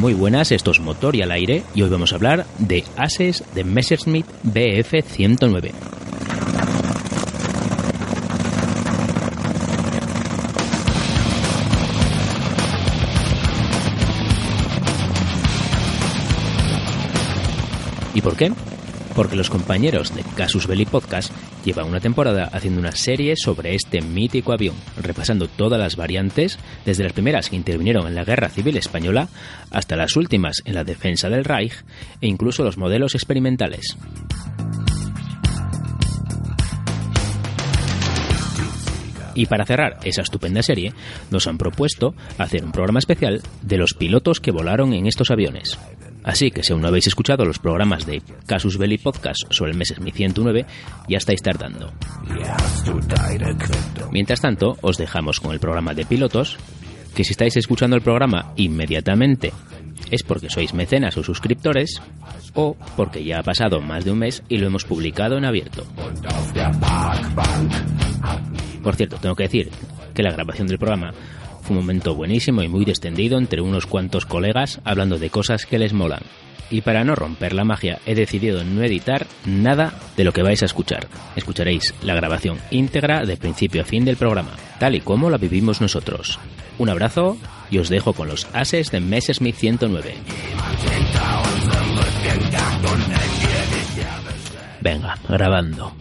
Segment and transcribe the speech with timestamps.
[0.00, 3.44] Muy buenas, esto es Motor y al aire y hoy vamos a hablar de Ases
[3.54, 5.72] de Messerschmitt BF 109.
[18.14, 18.54] ¿Y por qué?
[19.14, 21.30] Porque los compañeros de Casus Belli Podcast
[21.64, 27.04] llevan una temporada haciendo una serie sobre este mítico avión, repasando todas las variantes, desde
[27.04, 29.28] las primeras que intervinieron en la Guerra Civil Española
[29.70, 31.74] hasta las últimas en la defensa del Reich
[32.20, 33.96] e incluso los modelos experimentales.
[39.34, 40.92] Y para cerrar esa estupenda serie,
[41.30, 45.78] nos han propuesto hacer un programa especial de los pilotos que volaron en estos aviones.
[46.24, 49.78] Así que si aún no habéis escuchado los programas de Casus Belli Podcast sobre el
[49.78, 50.66] Messerschmitt 109,
[51.08, 51.92] ya estáis tardando.
[54.10, 56.58] Mientras tanto, os dejamos con el programa de pilotos,
[57.14, 59.52] que si estáis escuchando el programa inmediatamente
[60.10, 62.02] es porque sois mecenas o suscriptores,
[62.54, 65.84] o porque ya ha pasado más de un mes y lo hemos publicado en abierto.
[68.82, 69.70] Por cierto, tengo que decir
[70.14, 71.12] que la grabación del programa
[71.70, 75.92] un momento buenísimo y muy distendido entre unos cuantos colegas hablando de cosas que les
[75.92, 76.22] molan.
[76.68, 80.62] Y para no romper la magia, he decidido no editar nada de lo que vais
[80.62, 81.08] a escuchar.
[81.34, 85.80] Escucharéis la grabación íntegra de principio a fin del programa, tal y como la vivimos
[85.80, 86.38] nosotros.
[86.78, 87.36] Un abrazo
[87.70, 90.14] y os dejo con los ases de Messerschmitt 109.
[94.80, 95.92] Venga, grabando.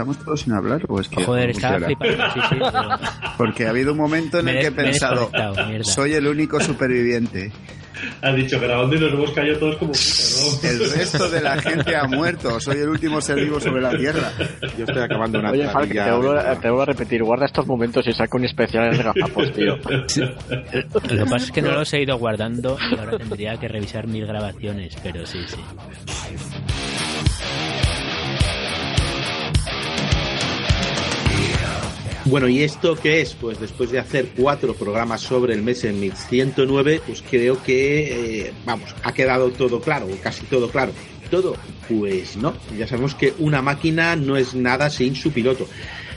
[0.00, 2.24] ¿Estamos todos sin hablar o es que Joder, no estaba flipando.
[2.32, 2.98] Sí, sí, pero-
[3.36, 5.30] Porque ha habido un momento en Me el que he pensado,
[5.82, 7.52] soy el único superviviente.
[8.22, 10.68] Ha dicho grabando y nos hemos caído todos como putas, ¿no?
[10.70, 12.58] El resto de la gente ha muerto.
[12.58, 14.32] Soy el último ser vivo sobre la Tierra.
[14.78, 17.66] Yo estoy acabando una Oye, Falk, te vuelvo, a, te vuelvo a repetir, guarda estos
[17.66, 19.76] momentos y saca un especial de gafapos, tío.
[19.76, 24.06] Lo que pasa es que no los he ido guardando y ahora tendría que revisar
[24.06, 25.56] mis grabaciones, pero sí, sí.
[32.26, 33.34] Bueno, ¿y esto qué es?
[33.34, 38.94] Pues después de hacer cuatro programas sobre el Messerschmitt 109, pues creo que, eh, vamos,
[39.02, 40.92] ha quedado todo claro, o casi todo claro.
[41.30, 41.56] ¿Todo?
[41.88, 45.66] Pues no, ya sabemos que una máquina no es nada sin su piloto.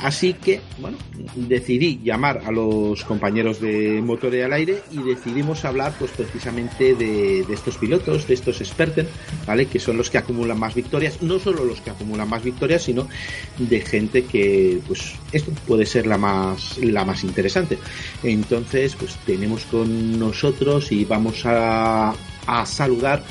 [0.00, 0.98] Así que, bueno,
[1.34, 6.94] decidí llamar a los compañeros de Motor y al Aire y decidimos hablar pues precisamente
[6.94, 9.06] de, de estos pilotos, de estos expertos,
[9.46, 9.66] ¿vale?
[9.66, 13.08] Que son los que acumulan más victorias, no solo los que acumulan más victorias, sino
[13.58, 17.78] de gente que, pues, esto puede ser la más, la más interesante.
[18.22, 22.14] Entonces, pues tenemos con nosotros y vamos a,
[22.46, 23.22] a saludar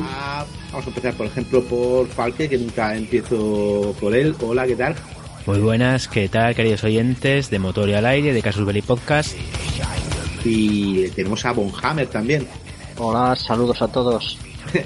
[0.00, 4.34] a, vamos a empezar por ejemplo por Falke, que nunca empiezo por él.
[4.40, 4.94] Hola, ¿qué tal?
[5.50, 9.36] Muy buenas, ¿qué tal, queridos oyentes de Motor y al Aire, de Casus Belli Podcast?
[10.44, 12.46] Y tenemos a Bonhammer también.
[12.98, 14.38] Hola, saludos a todos.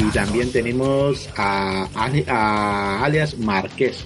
[0.00, 4.04] Y también tenemos a, Ale- a alias Marqués.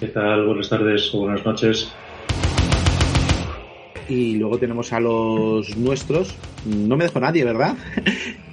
[0.00, 0.46] ¿Qué tal?
[0.46, 1.92] Buenas tardes o buenas noches.
[4.08, 6.34] Y luego tenemos a los nuestros.
[6.64, 7.76] No me dejo nadie, ¿verdad?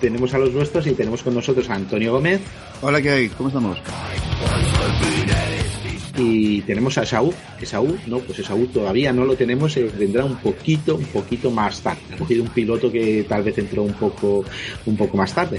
[0.00, 2.40] Tenemos a los nuestros y tenemos con nosotros a Antonio Gómez.
[2.82, 3.28] Hola, ¿qué hay?
[3.30, 3.78] ¿Cómo estamos?
[6.18, 7.32] Y tenemos a Esaú.
[7.60, 11.82] Esaú, no, pues Esaú todavía no lo tenemos, eh, vendrá un poquito, un poquito más
[11.82, 12.00] tarde.
[12.14, 14.44] Ha cogido un piloto que tal vez entró un poco,
[14.86, 15.58] un poco más tarde.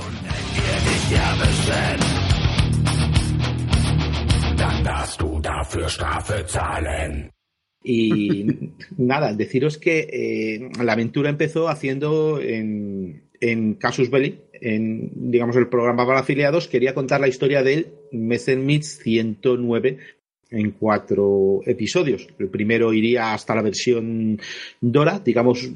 [7.84, 8.46] Y
[8.98, 15.68] nada, deciros que eh, la aventura empezó haciendo en, en Casus Belli, en digamos el
[15.68, 20.17] programa para afiliados, quería contar la historia del Messerschmitt 109
[20.52, 22.28] en cuatro episodios.
[22.40, 24.40] El primero iría hasta la versión
[24.80, 25.70] Dora, digamos,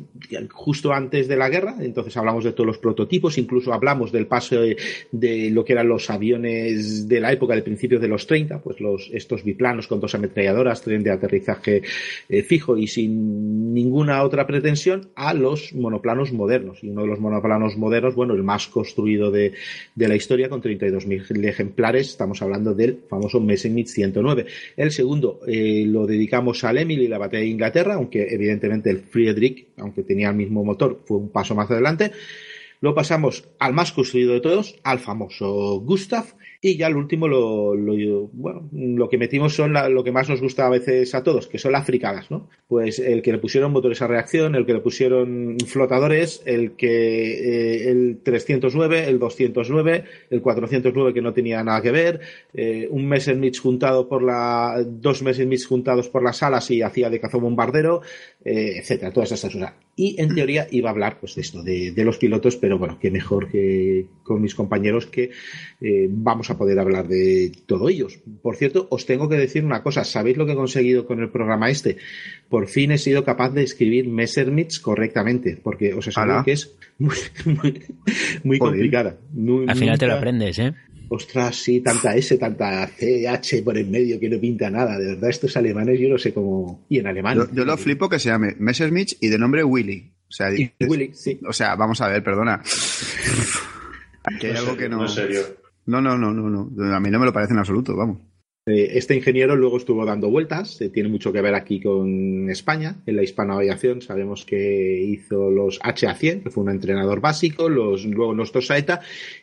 [0.51, 1.75] justo antes de la guerra.
[1.79, 6.09] Entonces hablamos de todos los prototipos, incluso hablamos del paso de, lo que eran los
[6.09, 10.15] aviones de la época de principios de los 30, pues los, estos biplanos con dos
[10.15, 11.81] ametralladoras, tren de aterrizaje
[12.29, 16.83] eh, fijo y sin ninguna otra pretensión, a los monoplanos modernos.
[16.83, 19.53] Y uno de los monoplanos modernos, bueno, el más construido de,
[19.95, 24.45] de la historia, con 32.000 ejemplares, estamos hablando del famoso Messerschmitt 109
[24.77, 28.99] el segundo eh, lo dedicamos al Emily y la batalla de Inglaterra, aunque evidentemente el
[28.99, 32.11] Friedrich, aunque tenía el mismo motor, fue un paso más adelante.
[32.81, 36.25] Lo pasamos al más construido de todos, al famoso Gustav,
[36.63, 37.75] y ya el último, lo,
[38.33, 41.57] bueno, lo que metimos son lo que más nos gusta a veces a todos, que
[41.57, 42.49] son las fricadas, ¿no?
[42.67, 47.87] Pues el que le pusieron motores a reacción, el que le pusieron flotadores, el que
[47.87, 52.19] eh, el 309, el 209, el 409 que no tenía nada que ver,
[52.53, 57.19] eh, un Messerschmitt juntado por la, dos Messerschmitt juntados por las alas y hacía de
[57.19, 58.03] cazobombardero,
[58.45, 59.73] eh, etcétera, todas esas cosas.
[59.95, 62.99] Y en teoría iba a hablar, pues, de esto, de, de los pilotos, pero bueno,
[62.99, 65.31] que mejor que con mis compañeros que
[65.81, 68.19] eh, vamos a poder hablar de todo ellos.
[68.41, 70.03] Por cierto, os tengo que decir una cosa.
[70.03, 71.97] ¿Sabéis lo que he conseguido con el programa este?
[72.49, 77.15] Por fin he sido capaz de escribir Messerschmitts correctamente, porque os aseguro que es muy,
[78.43, 79.17] muy, complicada.
[79.67, 80.73] Al final te lo aprendes, ¿eh?
[81.13, 84.97] ostras, sí, tanta S, tanta C, H por en medio que no pinta nada.
[84.97, 86.85] De verdad, estos alemanes yo no sé cómo.
[86.87, 87.37] Y en alemán.
[87.51, 90.09] Yo, lo flipo que se llame Messerschmitt y de nombre Willy.
[90.29, 90.47] O sea,
[90.79, 91.37] Willy, sí.
[91.45, 92.61] O sea, vamos a ver, perdona.
[94.23, 95.05] Aquí hay algo que no.
[95.85, 96.95] No, no, no, no, no.
[96.95, 98.19] A mí no me lo parece en absoluto, vamos.
[98.67, 103.01] Eh, este ingeniero luego estuvo dando vueltas, eh, tiene mucho que ver aquí con España,
[103.07, 104.03] en la hispanoaviación.
[104.03, 109.01] Sabemos que hizo los HA100, que fue un entrenador básico, los, luego los Saeta,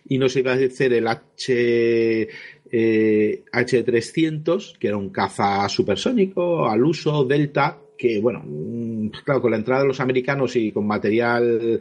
[0.09, 2.29] y nos iba a hacer el H,
[2.71, 9.51] eh, H300, que era un caza supersónico al uso, Delta, que, bueno, mm, claro, con
[9.51, 11.81] la entrada de los americanos y con material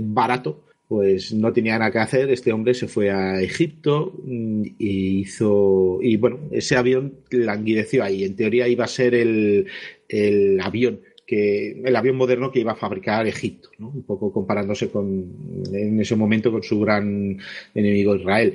[0.00, 5.20] barato, pues no tenía nada que hacer, este hombre se fue a Egipto mm, y
[5.20, 9.66] hizo, y bueno, ese avión languideció ahí, en teoría iba a ser el,
[10.08, 13.88] el avión que el avión moderno que iba a fabricar Egipto, ¿no?
[13.90, 15.26] un poco comparándose con
[15.70, 17.36] en ese momento con su gran
[17.74, 18.54] enemigo Israel.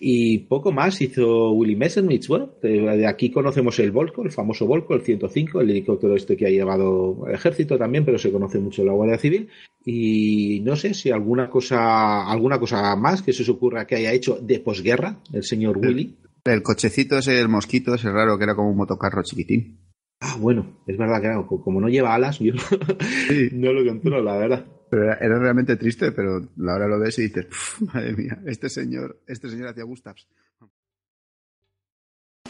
[0.00, 2.26] Y poco más hizo Willy Messerschmitt.
[2.26, 6.46] Bueno, de aquí conocemos el Volco, el famoso Volco, el 105, el helicóptero este que
[6.46, 9.50] ha llevado el ejército también, pero se conoce mucho la Guardia Civil.
[9.84, 14.12] Y no sé si alguna cosa, alguna cosa más que se os ocurra que haya
[14.12, 16.16] hecho de posguerra el señor Willy.
[16.44, 19.76] El cochecito ese, el mosquito ese raro que era como un motocarro chiquitín.
[20.26, 22.54] Ah, bueno, es verdad que como no lleva alas, yo
[23.52, 24.64] no lo controlo, la verdad.
[24.88, 27.46] Pero era, realmente triste, pero ahora lo ves y dices,
[27.92, 30.26] madre mía, este señor, este señor hacía Gustavs.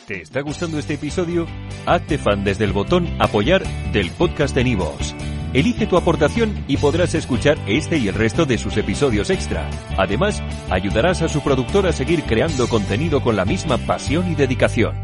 [0.06, 1.46] ¿Te está gustando este episodio?
[1.84, 5.16] Hazte fan desde el botón apoyar del podcast de Nivos.
[5.52, 9.68] Elige tu aportación y podrás escuchar este y el resto de sus episodios extra.
[9.98, 15.03] Además, ayudarás a su productor a seguir creando contenido con la misma pasión y dedicación.